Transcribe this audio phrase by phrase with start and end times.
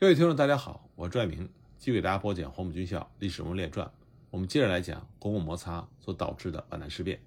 [0.00, 3.84] 各位听众，大家好，我是拽明，继续给大家播讲《黄埔军校历史人物列传》。
[4.30, 7.20] 我们接着来讲国共摩擦所导致的皖南事变。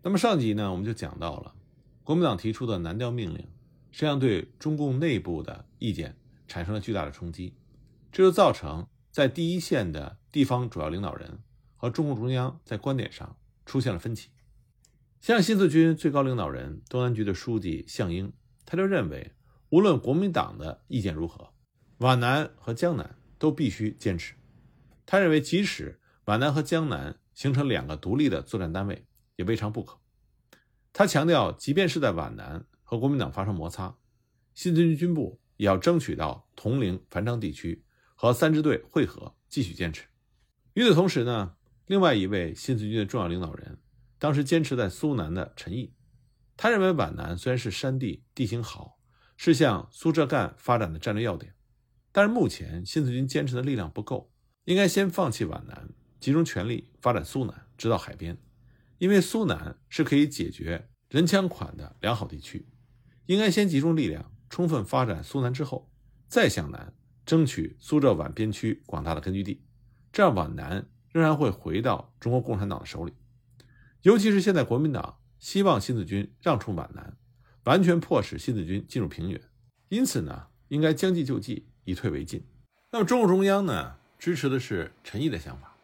[0.00, 1.52] 那么上集呢，我们就讲到了
[2.04, 3.38] 国民党提出的南调命令，
[3.90, 6.16] 实际上对中共内部的意见
[6.46, 7.52] 产生了巨大的冲击，
[8.12, 11.40] 这就造成在第一线的地方主要领导人
[11.74, 13.36] 和中共中央在观点上
[13.66, 14.30] 出现了分歧。
[15.20, 18.32] 像新四军最高领导人东南局的书记项英，
[18.64, 19.32] 他就认为，
[19.70, 21.50] 无论国民党的意见如何。
[21.98, 24.34] 皖南和江南都必须坚持。
[25.06, 29.98] 他认为，即使皖南和江南形成两个独立的作战单位，也未尝不可。
[30.92, 33.96] 他强调，即便是在皖南和国民党发生摩擦，
[34.54, 40.04] 新四军军部也要争取到铜陵、繁昌地区和三支队会合，继续坚持。
[40.74, 43.78] 与此同时呢，另外一位新四军的重要领导人，
[44.18, 45.92] 当时坚持在苏南的陈毅，
[46.56, 48.98] 他认为皖南虽然是山地，地形好，
[49.36, 51.53] 是向苏浙赣发展的战略要点。
[52.16, 54.30] 但是目前新四军坚持的力量不够，
[54.66, 55.88] 应该先放弃皖南，
[56.20, 58.38] 集中全力发展苏南，直到海边，
[58.98, 62.68] 因为苏南是可以解决人枪款的良好地区。
[63.26, 65.90] 应该先集中力量，充分发展苏南之后，
[66.28, 66.94] 再向南
[67.26, 69.64] 争取苏浙皖边区广大的根据地，
[70.12, 73.12] 这样皖南仍然会回到中国共产党的手里。
[74.02, 77.16] 尤其是现在国民党希望新四军让出皖南，
[77.64, 79.40] 完全迫使新四军进入平原，
[79.88, 81.70] 因此呢，应该将计就计。
[81.84, 82.44] 以退为进。
[82.90, 85.76] 那么，中共中央呢，支持的是陈毅的想法，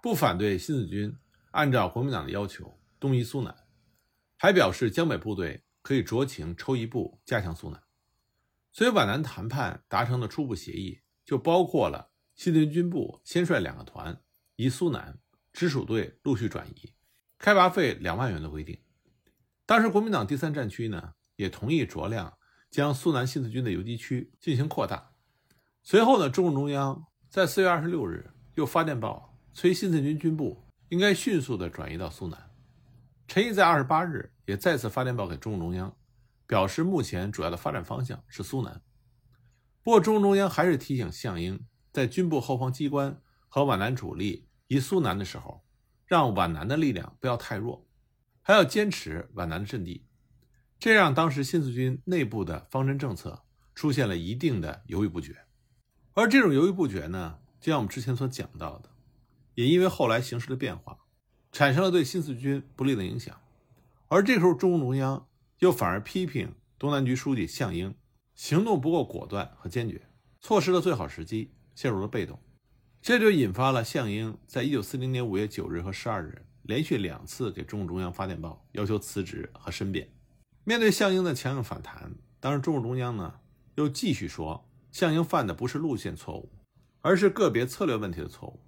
[0.00, 1.16] 不反对新四军
[1.50, 3.54] 按照国民党的要求东移苏南，
[4.38, 7.82] 还表示江北部队可以酌情抽一部加强苏南。
[8.72, 14.20] 所以，皖南谈判达成的初步协议就包括了新四军军部先率两个团
[14.56, 15.18] 移苏南，
[15.52, 16.92] 直属队陆续转移，
[17.38, 18.78] 开拔费两万元的规定。
[19.66, 22.36] 当时，国民党第三战区呢，也同意酌量
[22.70, 25.13] 将苏南新四军的游击区进行扩大。
[25.86, 32.50] 随后呢，中共中央在四月二十六日又发电报催新四军军部应该迅速的转移到苏南。
[33.28, 35.94] 陈毅在二十八日也再次发电报给中共中央，
[36.46, 38.80] 表示目前主要的发展方向是苏南。
[39.82, 41.62] 不过，中共中央还是提醒项英，
[41.92, 45.66] 在军部后方机关和皖南主力移苏南的时候，
[46.06, 47.86] 让皖南的力量不要太弱，
[48.40, 50.06] 还要坚持皖南的阵地。
[50.78, 53.44] 这让当时新四军内部的方针政策
[53.74, 55.43] 出现了一定的犹豫不决。
[56.14, 58.88] 而这种犹豫不决呢，就像我们之前所讲到的，
[59.54, 60.96] 也因为后来形势的变化，
[61.50, 63.36] 产生了对新四军不利的影响。
[64.06, 65.26] 而这时候，中共中央
[65.58, 67.92] 又反而批评东南局书记项英
[68.36, 70.02] 行动不够果断和坚决，
[70.40, 72.38] 错失了最好时机，陷入了被动。
[73.02, 80.08] 这就引发了项英在一九四零年五月九日和十二日连续两次给中共中央发电报，要求辞职和申辩。
[80.62, 83.40] 面对项英的强硬反弹，当时中共中央呢
[83.74, 84.64] 又继续说。
[84.94, 86.52] 项英犯的不是路线错误，
[87.00, 88.60] 而是个别策略问题的错误，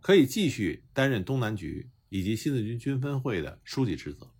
[0.00, 4.30] 可以继续担任东南局以及新四军军分会的书记职责。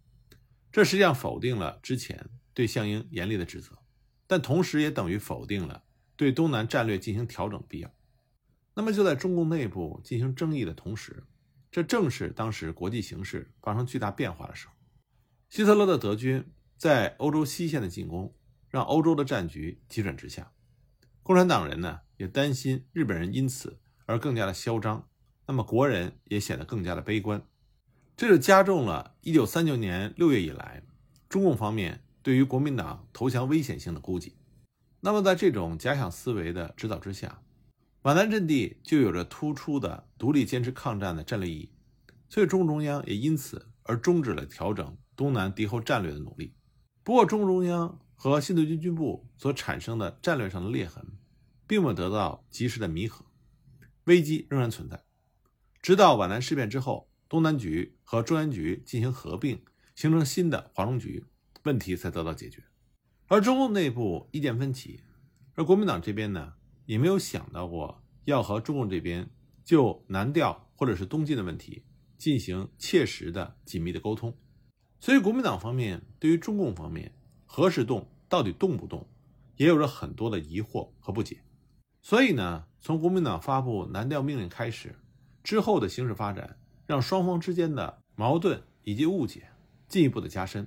[0.70, 3.76] 这实际上否定了之前对项英严厉的指责，
[4.28, 5.82] 但同时也等于否定了
[6.14, 7.92] 对东南战略进行调整必要。
[8.74, 11.24] 那么就在中共内部进行争议的同时，
[11.72, 14.74] 这正是当时国际形势发生巨大变化的时候。
[15.50, 18.32] 希特勒的德军在欧洲西线的进攻，
[18.68, 20.52] 让欧洲的战局急转直下。
[21.24, 25.08] 共产党人呢也担心日本人因此而更加的嚣张，
[25.46, 27.46] 那么国人也显得更加的悲观，
[28.16, 30.82] 这就加重了1939年6月以来
[31.28, 34.36] 中共方面对于国民党投降危险性的估计。
[35.00, 37.40] 那么在这种假想思维的指导之下，
[38.02, 41.72] 皖南阵地就有着突出的独立坚持抗战的战略意义，
[42.28, 46.54] 所以中共中央也因此而终止了调整东南敌后战略的努力。
[47.04, 48.00] 不过，中共中央。
[48.22, 51.04] 和新四军军部所产生的战略上的裂痕，
[51.66, 53.26] 并没有得到及时的弥合，
[54.04, 55.02] 危机仍然存在。
[55.80, 59.60] 直到皖南事变之后，东南局和中原局进行合并，
[59.96, 61.24] 形成新的华中局，
[61.64, 62.62] 问题才得到解决。
[63.26, 65.00] 而中共内部意见分歧，
[65.56, 66.52] 而国民党这边呢，
[66.86, 69.28] 也没有想到过要和中共这边
[69.64, 71.82] 就南调或者是东进的问题
[72.16, 74.38] 进行切实的紧密的沟通，
[75.00, 78.10] 所以国民党方面对于中共方面何时动？
[78.32, 79.06] 到底动不动，
[79.56, 81.42] 也有着很多的疑惑和不解。
[82.00, 84.98] 所以呢，从国民党发布南调命令开始，
[85.42, 86.56] 之后的形势发展，
[86.86, 89.50] 让双方之间的矛盾以及误解
[89.86, 90.66] 进一步的加深，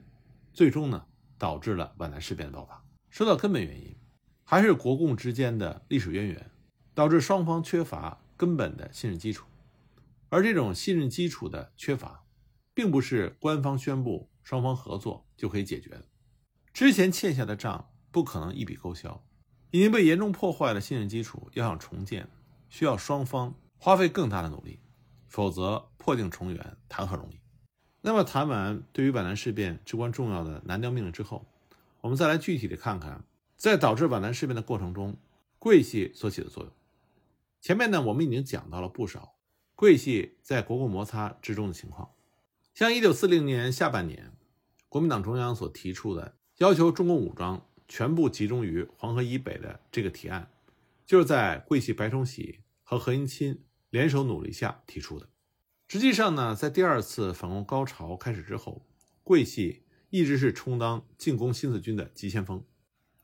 [0.54, 1.08] 最终呢，
[1.40, 2.86] 导致了皖南事变的爆发。
[3.10, 3.96] 说到根本原因，
[4.44, 6.52] 还是国共之间的历史渊源，
[6.94, 9.48] 导致双方缺乏根本的信任基础。
[10.30, 12.24] 而这种信任基础的缺乏，
[12.76, 16.06] 并不是官方宣布双方合作就可以解决的。
[16.76, 19.24] 之前欠下的账不可能一笔勾销，
[19.72, 22.28] 已经被严重破坏的信任基础要想重建，
[22.68, 24.82] 需要双方花费更大的努力，
[25.30, 27.40] 否则破镜重圆谈何容易？
[28.02, 31.48] 那么谈完对于皖南事变至关重要的南调命令之后，
[32.02, 33.24] 我们再来具体的看看，
[33.56, 35.16] 在导致皖南事变的过程中，
[35.58, 36.74] 桂系所起的作用。
[37.62, 39.36] 前面呢，我们已经讲到了不少
[39.76, 42.12] 桂系在国共摩擦之中的情况，
[42.74, 44.34] 像一九四零年下半年，
[44.90, 47.66] 国民党中央所提出的要求中共武装。
[47.88, 50.50] 全部集中于黄河以北的这个提案，
[51.06, 53.60] 就是在桂系白崇禧和何应钦
[53.92, 55.30] 联手努力下提出的。
[55.88, 58.82] 实际上呢，在第二次反攻高潮开始之后，
[59.24, 62.66] 桂系一直是充当进攻新四军的急先锋。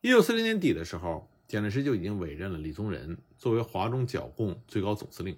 [0.02, 5.36] 一九四零年底的时候，蒋介石就已经委任了李宗仁作为华中剿共最高总司令。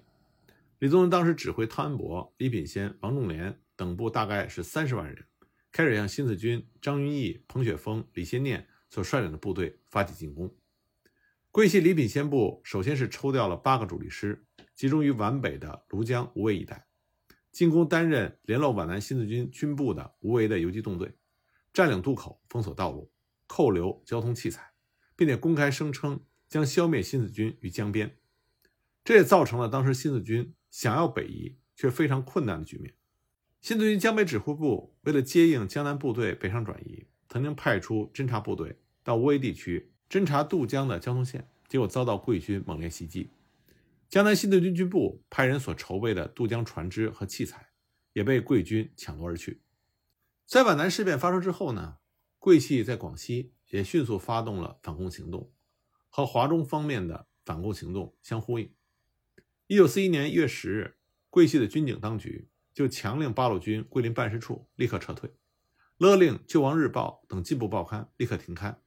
[0.80, 5.24] 李宗仁当时指挥汤恩伯、李品仙、王仲廉等部，大概是三十万人，
[5.74, 8.68] 开始向新四军张云逸、彭雪枫、李先念。
[8.90, 10.54] 所率领的部队发起进攻，
[11.50, 16.86] 桂系礼品先部首先是抽调了八个主力师，集中于皖北的庐江、无为一带，
[17.50, 21.12] 进攻担任联络皖南新四军军部的无为的游击纵队，
[21.72, 23.10] 占领渡口，封锁道路，
[23.48, 24.74] 扣留交通器材，
[25.16, 28.16] 并且公开声称将消灭新四军于江边。
[29.02, 32.94] 这也造成了当时新四军想要北移却非常困难的局面。
[33.64, 38.78] 新四军江北指挥部为了接应江南部队北上转移，曾经派出侦察部队。
[39.02, 43.30] 到无为地区侦察渡江的交通线，结果遭到桂军猛烈袭击。
[44.10, 47.70] 江南新四军军部派人所筹备的渡江船只和器材，
[48.12, 49.62] 也被贵军抢夺而去。
[50.46, 51.96] 在皖南事变发生之后呢，
[52.38, 55.50] 桂系在广西也迅速发动了反攻行动，
[56.10, 58.70] 和华中方面的反攻行动相呼应。
[59.68, 60.96] 一九四一年一月十日，
[61.30, 65.32] 桂系的军警当局就强令八路军桂林办事处立刻撤退，
[65.96, 68.80] 勒令《救亡日报》等进步报刊立刻停刊。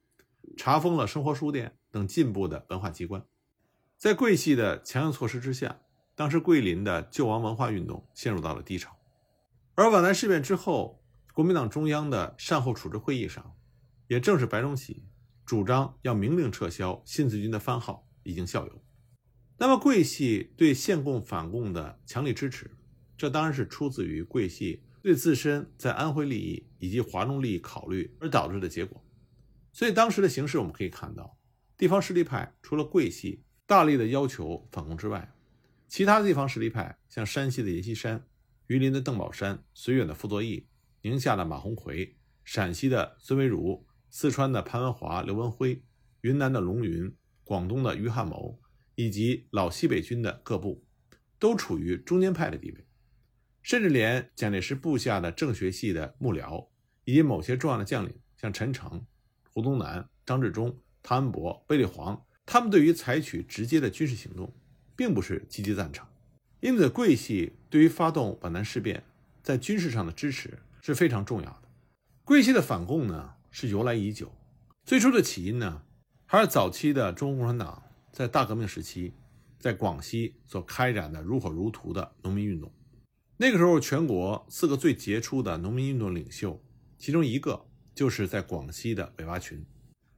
[0.56, 3.24] 查封了生活书店等进步的文化机关，
[3.96, 5.80] 在桂系的强硬措施之下，
[6.14, 8.96] 当时桂林的救亡文化运动陷入到了低潮。
[9.74, 11.02] 而皖南事变之后，
[11.32, 13.54] 国民党中央的善后处置会议上，
[14.06, 15.04] 也正是白崇禧
[15.46, 18.82] 主张要明令撤销新四军的番号已经效尤。
[19.58, 22.70] 那么桂系对献共反共的强力支持，
[23.18, 29.04] 这当然是出自于桂系对自身在安徽利益以及华中利益考虑而导致的结果。
[29.72, 31.36] 所以当时的形势，我们可以看到，
[31.76, 35.34] 地方势力派除了桂系大力的要求反攻之外，
[35.88, 38.24] 其他地方势力派，像山西的阎锡山、
[38.66, 40.68] 榆林的邓宝山、绥远的傅作义、
[41.02, 45.82] 宁夏的马鸿逵、陕西的孙维如、四川的潘文华、刘文辉、
[46.20, 48.60] 云南的龙云、广东的于汉谋，
[48.94, 50.84] 以及老西北军的各部，
[51.38, 52.86] 都处于中间派的地位，
[53.68, 56.68] 甚至连蒋介石部下的政学系的幕僚，
[57.04, 59.04] 以及某些重要的将领，像陈诚。
[59.52, 64.50] 胡宗南、张治中、汤恩伯、贝利煌，他们对于采取直接的军事行动，
[64.96, 66.08] 并不是积极赞成。
[66.60, 69.04] 因此，桂系对于发动皖南事变，
[69.42, 71.64] 在军事上的支持是非常重要的。
[72.24, 74.32] 桂系的反共呢，是由来已久。
[74.86, 75.82] 最初的起因呢，
[76.24, 77.82] 还是早期的中国共产党
[78.12, 79.12] 在大革命时期，
[79.58, 82.72] 在广西所开展的如火如荼的农民运动。
[83.38, 86.62] 那个时候，全国四个最杰出的农民运动领袖，
[86.98, 87.64] 其中一个。
[87.94, 89.66] 就是在广西的韦拔群，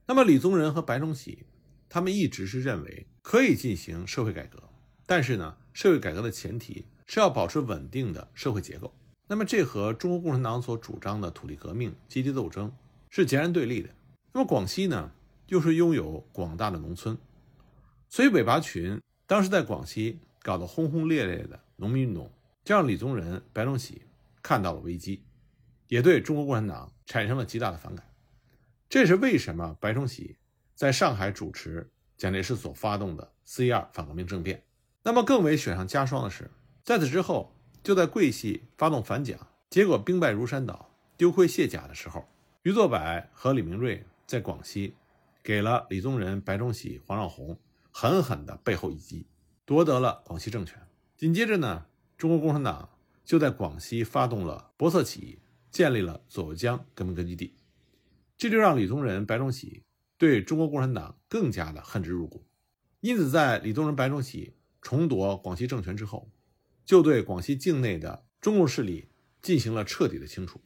[0.05, 1.47] 那么李宗仁和白崇禧，
[1.89, 4.61] 他们一直是认为可以进行社会改革，
[5.07, 8.93] 但是呢，社会改革的前提是要保持稳定的社会结构。
[9.27, 12.71] 那么这和中国共产党所主张的土地革命、阶级斗争
[13.09, 13.89] 是截然对立的。
[14.31, 15.11] 那么广西呢，
[15.47, 17.17] 又是拥有广大的农村，
[18.09, 22.31] 所以韦拔群当时在广西搞得轰轰烈烈的农民运动，
[22.63, 24.03] 就让李宗仁、白崇禧
[24.41, 25.23] 看到了危机。
[25.87, 28.05] 也对中国共产党产生了极大的反感，
[28.87, 30.37] 这是为什么白崇禧
[30.73, 34.63] 在上海主持蒋介石所发动的四一二反革命政变。
[35.03, 36.49] 那么更为雪上加霜的是，
[36.81, 37.53] 在此之后，
[37.83, 39.37] 就在桂系发动反蒋，
[39.69, 42.25] 结果兵败如山倒、丢盔卸甲的时候，
[42.63, 42.97] 余作柏
[43.33, 44.93] 和李明瑞在广西
[45.43, 47.57] 给了李宗仁、白崇禧、黄绍竑
[47.91, 49.27] 狠狠的背后一击，
[49.65, 50.81] 夺得了广西政权。
[51.17, 51.85] 紧接着呢，
[52.21, 52.87] 中国共产党
[53.25, 55.39] 就在广西发动了博色起义。
[55.71, 57.55] 建立了左右江革命根据地，
[58.37, 59.83] 这就让李宗仁、白崇禧
[60.17, 62.43] 对中国共产党更加的恨之入骨。
[62.99, 66.29] 因此，在李宗仁、白崇禧重夺广西政权之后，
[66.83, 69.07] 就对广西境内的中共势力
[69.41, 70.59] 进行了彻底的清除。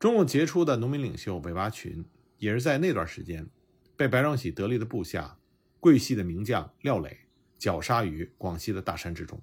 [0.00, 2.04] 中共杰出的农民领袖北洼群
[2.38, 3.48] 也是在那段时间
[3.96, 5.38] 被白崇禧得力的部下
[5.78, 7.16] 桂系的名将廖磊
[7.56, 9.40] 绞杀于广西的大山之中。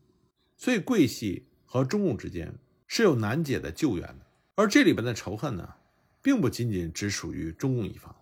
[0.58, 2.54] 所以，桂系和中共之间
[2.88, 4.26] 是有难解的旧怨的。
[4.56, 5.76] 而这里边的仇恨呢，
[6.22, 8.16] 并不仅仅只属于中共一方，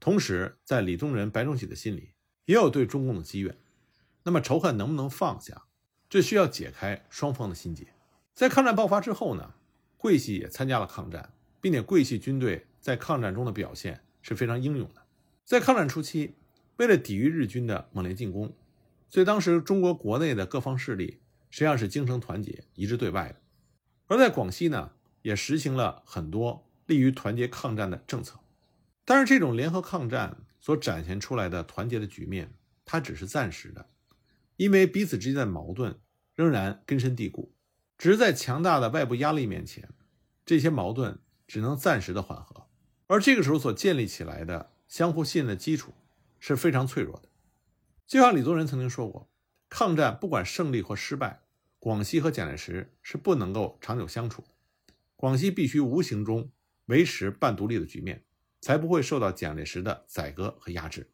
[0.00, 2.10] 同时在李宗仁、白崇禧的心里，
[2.44, 3.56] 也有对中共的积怨。
[4.24, 5.62] 那么仇恨能不能放下，
[6.08, 7.86] 这需要解开双方的心结。
[8.34, 9.54] 在抗战爆发之后呢，
[9.96, 15.02] 桂系也参加了抗战，并且桂系军队在抗战中的表现是非常英勇的。
[15.44, 16.34] 在抗战初期，
[16.76, 18.54] 为了抵御日军的猛烈进攻，
[19.08, 23.36] 所以当时中国国内的各方势力实际上是精诚团结、一致对外的。
[24.06, 24.92] 而在广西呢，
[25.22, 28.40] 也实行了很多利于团结抗战的政策。
[29.04, 32.54] 但是，这种联合抗战所展现出来的团结的局面，
[32.84, 33.90] 它只是暂时的，
[34.56, 35.98] 因为彼此之间的矛盾
[36.34, 37.54] 仍然根深蒂固。
[37.98, 39.88] 只是在强大的外部压力面前，
[40.46, 42.66] 这些矛盾只能暂时的缓和。
[43.06, 45.92] 而这个时候所建立起来的相互信任的基础
[46.38, 47.28] 是非常脆弱的。
[48.06, 49.29] 就像李宗仁曾经说过
[49.70, 51.40] ：“抗战不管胜利或失败，
[51.78, 54.44] 广西和蒋介石是不能够长久相处。
[55.16, 56.50] 广西必须无形中
[56.86, 58.26] 维持半独立的局面。”
[58.62, 61.10] 才不会受到蒋介石的宰割和压制，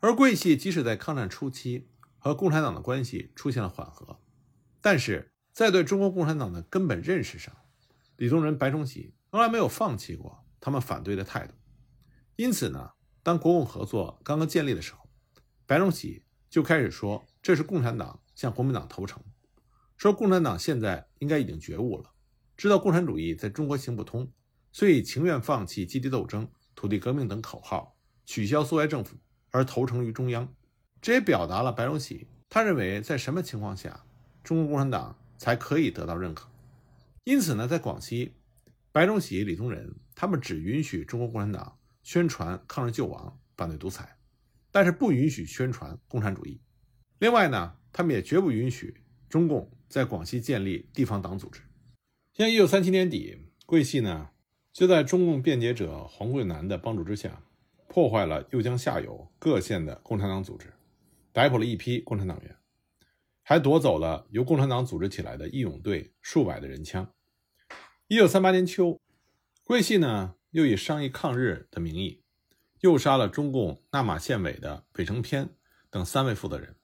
[0.00, 1.88] 而桂系即使在抗战初期
[2.18, 4.20] 和共产党的关系出现了缓和，
[4.82, 7.56] 但是在对中国共产党的根本认识上，
[8.16, 11.54] 李宗仁、白崇禧从来没有放弃过他们反对的态度。
[12.36, 12.90] 因此呢，
[13.22, 15.08] 当国共合作刚刚建立的时候，
[15.64, 19.22] 白崇禧就开始说这是共产党向国民党投诚，
[19.96, 22.10] 说共产党现在应该已经觉悟了，
[22.56, 24.30] 知道共产主义在中国行不通，
[24.72, 26.48] 所以情愿放弃阶级斗争。
[26.76, 27.94] 土地革命等口号，
[28.24, 29.14] 取消苏维埃政府
[29.50, 30.50] 而投诚于中央，
[31.02, 34.02] 这也表达了白崇禧他认为在什么情况下
[34.42, 36.48] 中国共产党才可以得到认可。
[37.24, 38.34] 因此呢，在广西，
[38.92, 44.16] 白崇禧、李宗仁他们只允许中国共产党宣传抗日救亡、反对独裁，
[44.70, 46.58] 但是不允许宣传共产主义。
[47.20, 51.60] 另外呢，他们也绝不允许中共在广西建立地方党组织。
[52.32, 54.30] 像一九三七年底，桂系呢。
[54.72, 57.42] 就在中共辩解者黄桂南的帮助之下，
[57.88, 60.72] 破坏了右江下游各县的共产党组织，
[61.32, 62.56] 逮捕了一批共产党员，
[63.42, 67.12] 还夺走了由共产党组织起来的义勇队数百的人枪。
[68.06, 69.00] 一九三八年秋，
[69.64, 72.22] 桂系呢又以商议抗日的名义，
[72.78, 75.48] 诱杀了中共纳马县委的韦成偏
[75.90, 76.76] 等三位负责人。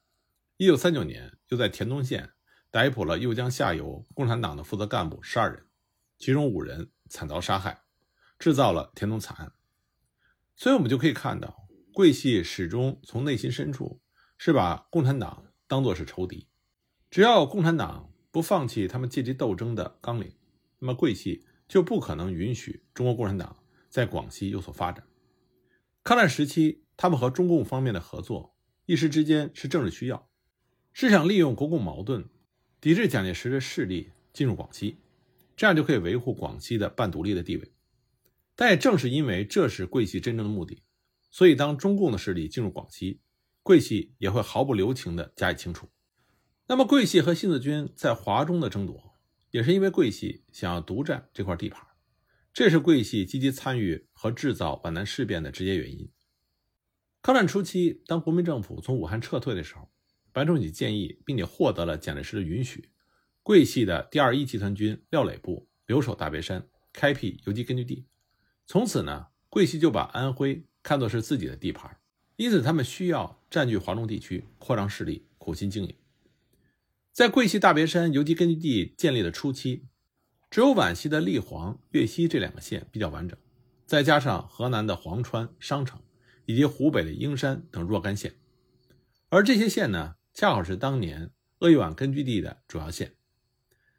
[0.59, 2.31] 一九三九年，又在田东县
[2.71, 5.67] 逮捕了右江下游共产党的负责干部十二人，
[6.19, 6.91] 其中五人。
[7.09, 7.83] 惨遭杀害，
[8.37, 9.53] 制造了田东惨案。
[10.57, 14.01] 所以，我们就可以看到，桂系始终从内心深处
[14.37, 16.49] 是把共产党当作是仇敌。
[17.09, 20.35] 只要共产党不放弃他们阶级斗争的纲领，
[20.81, 25.07] 那么桂系就不可能允许中国共产党在广西有所发展。
[26.03, 30.26] 抗战时期，他们和中共方面的合作，一时之间是政治需要，
[30.99, 32.25] 是想利用国共矛盾，
[32.81, 34.97] 抵制蒋介石的势力进入广西。
[35.55, 37.71] 这样就可以维护广西的半独立的地位，
[38.55, 40.83] 但也正是因为这是桂系真正的目的，
[41.31, 43.21] 所以当中共的势力进入广西，
[43.63, 45.87] 桂系也会毫不留情地加以清除。
[46.67, 49.19] 那么，桂系和新四军在华中的争夺，
[49.51, 51.87] 也是因为桂系想要独占这块地盘，
[52.55, 56.11] 这是桂系积极参与和制造皖南事变的直接原因。
[57.21, 59.91] 抗战初期，当国民政府从武汉撤退的时候，
[60.37, 62.91] 白崇禧建议并且获得了蒋介石的允许。
[63.43, 68.05] 桂系的第二一集团军廖磊部留守大别山，开辟游击根据地。
[68.67, 71.97] 从此呢，桂系就把安徽看作是自己的地盘，
[72.37, 75.95] 因此他们需要占据华中地区，扩张势力，苦心经营。
[77.13, 79.85] 在桂系大别山游击根据地建立的初期，
[80.51, 83.39] 只有皖西的立黄、岳西这两个县比较完整，
[83.87, 85.99] 再加上河南的潢川、商城，
[86.45, 88.35] 以及湖北的英山等若干县，
[89.31, 93.17] 而这些县呢，恰好是当年鄂豫皖根据地的主要县。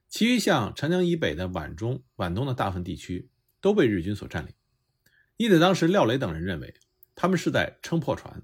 [0.08, 4.54] 其余像长江以北的皖中、皖东的大部分地区都被日军所占领，
[5.38, 6.76] 因此当时廖磊等人认为
[7.16, 8.44] 他们是在撑破船。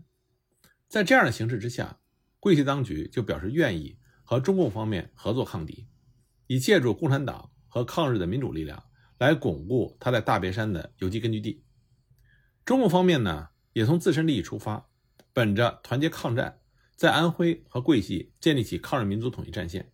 [0.87, 1.99] 在这样的形势之下，
[2.39, 5.87] 桂系当局就表示愿意和中共方面合作抗敌，
[6.47, 8.83] 以借助共产党和抗日的民主力量
[9.19, 11.63] 来巩固他在大别山的游击根据地。
[12.65, 14.89] 中共方面呢，也从自身利益出发，
[15.31, 16.59] 本着团结抗战，
[16.95, 19.91] 在安徽和桂系建立起抗日民族统一战线。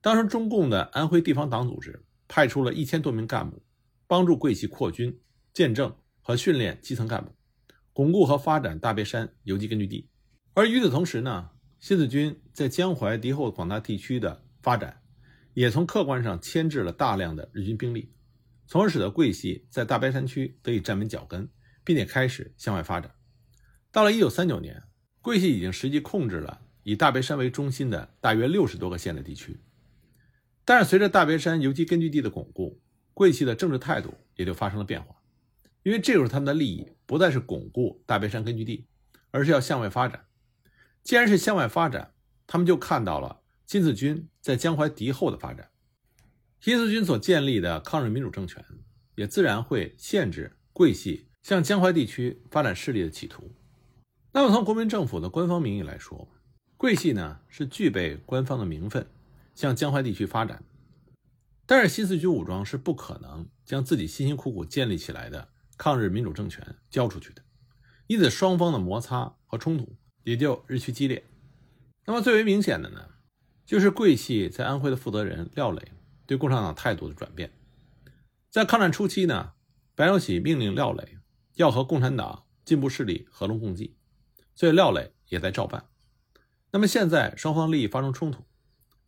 [0.00, 3.62] 当时，中共的安徽地方党组织派出了一千多名干部，
[4.06, 5.20] 帮助桂系扩军、
[5.52, 7.32] 建政和训练基层干部，
[7.92, 10.08] 巩固和发展大别山游击根据地。
[10.54, 15.02] 而与此同时呢，新四军在江淮、敌后广大地区的发展，
[15.54, 18.12] 也从客观上牵制了大量的日军兵力，
[18.66, 21.48] 从而使得桂系在大别山区得以站稳脚跟，
[21.84, 23.12] 并且开始向外发展。
[23.90, 24.82] 到了1939年，
[25.22, 29.58] 桂系已经实际控制了以大别山为中心的大约六十多个县的地区。
[30.64, 32.80] 但是，随着大别山游击根据地的巩固，
[33.14, 35.14] 桂系的政治态度也就发生了变化。
[35.84, 38.86] 因为这时候他们的利益不再是巩固大别山根据地，
[39.30, 40.26] 而是要向外发展。
[41.02, 42.12] 既然是向外发展，
[42.46, 45.70] 他们就看到了新四军在江淮敌后的发展，
[46.60, 48.64] 新四军所建立的抗日民主政权，
[49.14, 53.54] 也自然会限制桂系向江淮地区发展势力的企图。
[54.34, 56.26] 那么，从国民政府的官方名义来说，
[56.78, 59.06] 桂系呢是具备官方的名分，
[59.54, 60.64] 向江淮地区发展。
[61.66, 67.42] 但是新四军武装是不可能将自己辛辛苦苦建立起来的抗日民主政权交出去的，
[68.06, 71.22] 因此双方的摩擦和冲突也就日趋激烈。
[72.06, 73.06] 那么最为明显的呢，
[73.66, 75.92] 就是桂系在安徽的负责人廖磊
[76.26, 77.52] 对共产党态度的转变。
[78.48, 79.52] 在抗战初期呢，
[79.94, 81.18] 白崇禧命令廖磊
[81.56, 83.94] 要和共产党进步势力合龙共济，
[84.62, 85.88] 所以廖磊也在照办。
[86.70, 88.44] 那么现在双方利益发生冲突，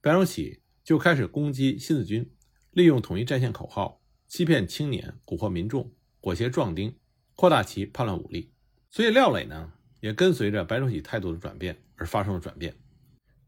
[0.01, 2.29] 白崇禧就开始攻击新四军。
[2.73, 6.99] 利用统一战线口号欺骗青年、蛊惑民众、裹挟壮丁、
[7.37, 8.53] 扩大其叛乱武力，
[8.91, 12.75] 所以廖磊呢也跟随着白崇禧态度的转变而发生了转变。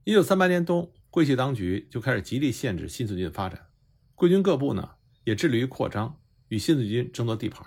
[0.05, 3.67] 一九三八年冬，桂系当局就开始极力限制新四军的发展，
[4.15, 4.91] 桂军各部呢
[5.25, 6.21] 也致力于扩张，
[6.51, 7.67] 与新四军争夺地盘。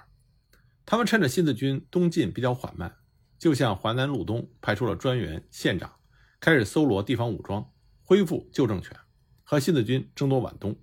[0.85, 2.95] 他们趁着新四军东进比较缓慢，
[3.39, 5.91] 就向淮南路东派出了专员、县长，
[6.39, 7.71] 开始搜罗地方武装，
[8.03, 8.95] 恢复旧政权，
[9.43, 10.75] 和新四军争夺皖东。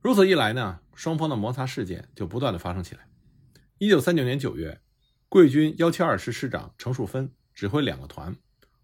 [0.00, 3.08] 如此一来呢，双方的摩擦事件就不断的发生起来。
[3.78, 4.80] 一九三九年九月，
[5.28, 8.36] 桂军幺七二师师长程树芬指挥两个团，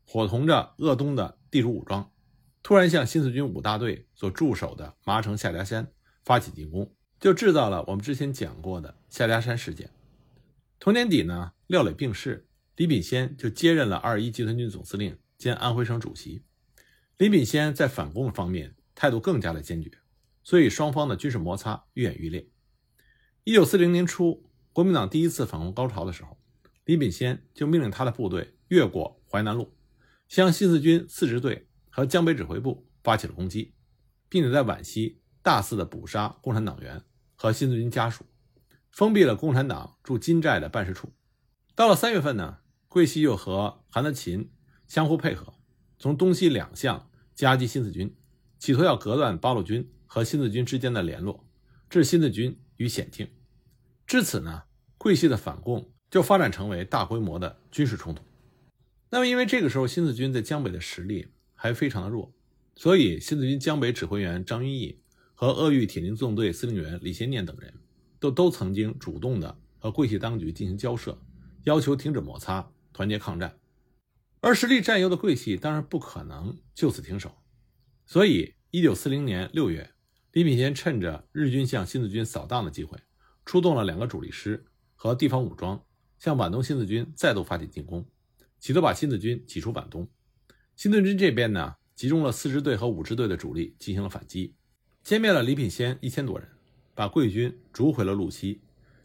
[0.05, 2.11] 伙同着鄂东的地主武装，
[2.65, 5.93] 突然向新四军五大队所驻守的麻城下家山
[6.25, 9.91] 发起进攻，就制造了我们之前讲过的下家山事件。
[10.81, 16.43] 同年底呢，廖磊病逝，李秉先就接任了二一集团军总司令兼安徽省主席。
[17.17, 19.91] 李秉先在反攻方面态度更加的坚决。
[20.47, 22.47] 所以双方的军事摩擦愈演愈烈。
[23.45, 26.37] 一九四零年初，国民党第一次反攻高潮的时候，
[26.85, 29.75] 李秉先就命令他的部队越过淮南路，
[30.29, 33.73] 向新四军四支队和江北指挥部发起了攻击，
[34.29, 37.03] 并且在皖西大肆的捕杀共产党员
[37.37, 38.27] 和新四军家属，
[38.91, 41.15] 封闭了共产党驻金寨的办事处。
[41.75, 42.59] 到了三月份呢，
[42.95, 44.53] 桂系又和韩德勤
[44.87, 45.53] 相互配合，
[45.99, 48.15] 从东西两向夹击新四军，
[48.61, 49.91] 企图要隔断八路军。
[50.07, 51.45] 和新四军之间的联络，
[51.91, 53.29] 置新四军于险境。
[54.07, 54.63] 至此呢，
[54.97, 58.23] 桂系的反共就发展成为大规模的军事冲突。
[59.11, 61.27] 那么，因为这个时候新四军在江北的实力
[61.57, 62.33] 还非常的弱，
[62.77, 65.01] 所以新四军江北指挥员张云逸
[65.35, 67.75] 和鄂豫铁林纵队司令员李先念等人
[68.21, 71.21] 都都曾经主动的和桂系当局进行交涉，
[71.65, 73.59] 要求停止摩擦，团结抗战。
[74.41, 77.37] 而实力占优的桂系当然不可能就此停手，
[78.07, 79.91] 所以一九四零年六月。
[80.33, 82.99] 李品仙趁着日军向新四军扫荡的机会，
[83.45, 85.81] 出动了两个主力师和地方武装，
[86.19, 88.05] 向皖东新四军再度发起进攻，
[88.59, 90.09] 企图把新四军挤出皖东。
[90.75, 94.57] 新四军这边呢，集中了四支队和五支队的主力进行了反击，
[95.05, 96.49] 歼灭了李品仙一千多人，
[96.97, 98.61] 把桂军逐回了路西，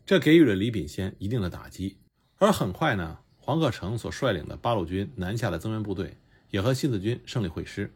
[0.07, 1.99] 这给予了李品仙一定的打击。
[2.37, 3.19] 而很快呢，
[3.49, 6.17] 黄克诚所率领的八路军南下的增援部队
[6.51, 7.91] 也和新四军胜利会师。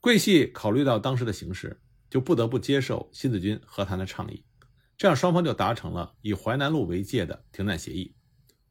[0.00, 1.80] 桂系考虑到当时的形势。
[2.10, 4.44] 就不得不接受新四军和谈的倡议，
[4.96, 8.14] 这样双方就达成了以淮南路为界的停战协议。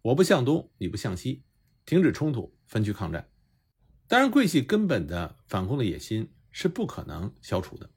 [0.02, 1.44] 我不向东，你不向西，
[1.86, 3.28] 停止冲突，分区抗战。
[4.08, 7.89] 当然，桂系根本的反攻的野心是不可能消除的。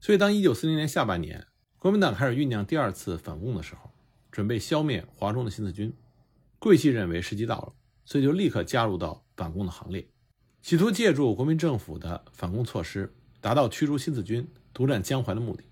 [0.00, 1.46] 所以，当1940年下半年
[1.78, 3.90] 国民党开始酝酿第二次反攻的时候，
[4.30, 5.94] 准备消灭华中的新四军，
[6.58, 7.72] 桂系认为时机到了，
[8.04, 10.08] 所以就立刻加入到反攻的行列，
[10.62, 14.48] 企图借助国民政府的反攻措施，达到驱逐新四军。
[14.74, 15.64] 独占江淮的目的，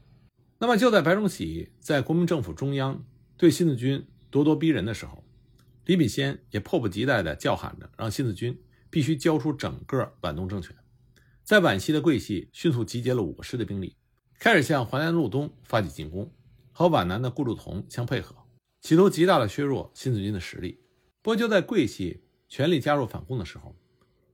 [0.58, 3.04] 那么就在白崇禧在国民政府中央
[3.36, 5.22] 对新四军咄咄逼人的时候，
[5.84, 10.74] 李秉先也迫不及待地叫喊着，让新四军必须交出整个皖东政权。
[11.44, 13.96] 在皖西的桂系迅速集结了五个师的兵力，
[14.40, 16.32] 开始向淮南路东发起进攻，
[16.72, 18.34] 和皖南的顾祝同相配合，
[18.86, 20.78] 企图极大的削弱新四军的实力。
[21.20, 23.74] 不过就在桂系全力加入反攻的时候，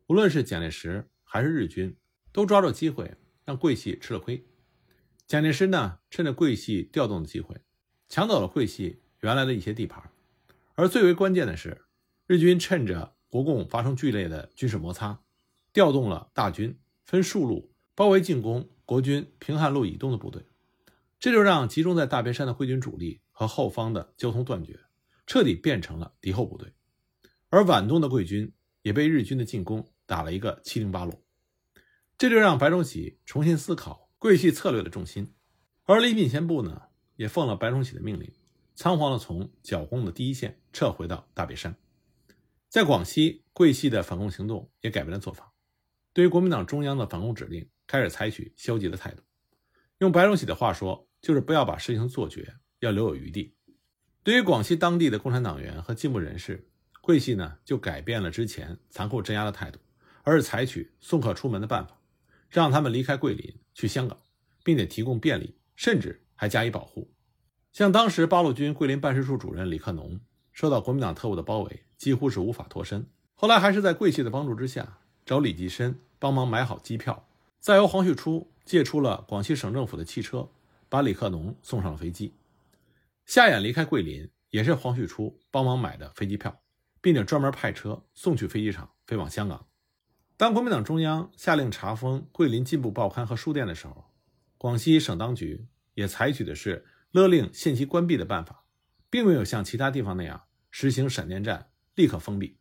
[0.09, 1.97] 无论是蒋介石还是日军，
[2.33, 4.45] 都抓住机会让桂系吃了亏。
[5.27, 7.57] 蒋介石呢，趁着桂系调动的机会，
[8.11, 10.11] 抢走了桂系原来的一些地盘，
[10.75, 11.87] 而最为关键的是，
[12.27, 15.19] 日军趁着国共发生剧烈的军事摩擦，
[15.73, 20.45] 调动了大军，分数路包围进攻国军平汉路以东的部队，
[21.19, 24.79] 这就让集中在大别山的桂军主力和后方的交通断绝，
[25.27, 26.73] 彻底变成了敌后部队，
[27.49, 31.21] 而皖东的桂军也被日军的进攻打了一个七零八落，
[32.17, 34.09] 这就让白崇禧重新思考。
[34.17, 35.35] 桂系策略的重心，
[35.83, 36.83] 而李品仙部呢，
[37.17, 38.33] 也奉了白崇禧的命令，
[38.77, 41.75] 仓皇的从剿共的第一线撤回到大别山。
[42.69, 45.53] 在广西，桂系的反共行动也改变了做法，
[46.13, 49.25] 对于国民党中央的反共指令开始采取消极的态度。
[49.99, 53.55] 用白崇禧的话说，就是不要把事情做绝，要留有余地。
[54.25, 56.69] 对于广西当地的共产党员和进步人士，
[57.01, 59.79] 桂系呢就改变了之前残酷镇压的态度，
[60.23, 61.99] 而是采取送客出门的办法，
[62.51, 64.19] 让他们离开桂林去香港，
[64.65, 67.13] 并且提供便利，甚至还加以保护。
[67.73, 70.21] 像当时八路军桂林办事处主任李克农，
[70.53, 73.07] 受到国民党特务的包围，几乎是无法脱身。
[73.35, 80.49] 后来还是在桂系的帮助之下，找李济深帮忙买好机票，再由黄旭初借出了广西省政府的汽车，
[80.89, 82.33] 把李克农送上了飞机。
[83.35, 86.61] 夏衍离开桂林，也是黄旭初帮忙买的飞机票，
[87.01, 89.69] 并且专门派车送去飞机场，飞往香港。
[90.37, 94.05] 当国民党中央下令查封桂林进步报刊和书店的时候，
[94.59, 98.67] 广西省当局也采取的是勒令限期关闭的办法，
[99.09, 102.59] 并没有像其他地方那样实行闪电战，立刻封闭。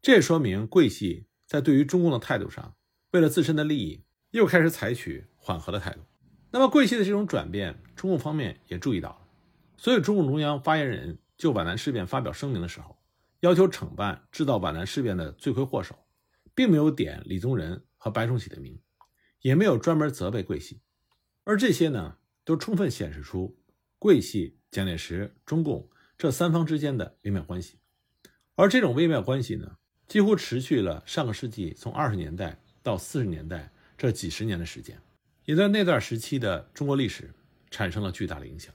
[0.00, 2.76] 这也说明桂系在对于中共的态度上，
[3.10, 6.00] 为了自身的利益，又开始采取缓和的态度。
[6.50, 9.21] 那么，桂系的这种转变，中共方面也注意到了。
[9.82, 12.96] 所以，中共中央发言人就皖南事变发表声明的时候，
[13.40, 15.98] 要求惩办制造皖南事变的罪魁祸首，
[16.54, 18.78] 并没有点李宗仁和白崇禧的名，
[19.40, 20.80] 也没有专门责备桂系，
[21.42, 23.58] 而这些呢，都充分显示出
[23.98, 27.80] 桂系、蒋介石、中共这三方之间的微妙关系。
[28.54, 34.96] 而这种微妙关系呢，几乎持续了上个世纪从二十年代到四十年代这几十年的时间，
[35.44, 37.34] 也在那段时期的中国历史
[37.68, 38.72] 产生了巨大的影响。